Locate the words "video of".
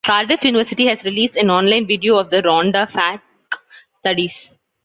1.85-2.31